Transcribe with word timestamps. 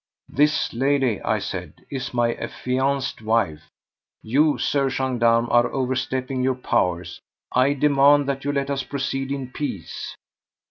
"This 0.29 0.73
lady," 0.73 1.21
I 1.21 1.37
said, 1.37 1.85
"is 1.91 2.11
my 2.11 2.33
affianced 2.33 3.21
wife. 3.21 3.61
You, 4.23 4.57
Sir 4.57 4.89
Gendarme, 4.89 5.47
are 5.51 5.71
overstepping 5.71 6.41
your 6.41 6.55
powers. 6.55 7.21
I 7.51 7.73
demand 7.73 8.27
that 8.27 8.43
you 8.43 8.51
let 8.51 8.71
us 8.71 8.81
proceed 8.81 9.31
in 9.31 9.51
peace." 9.51 10.15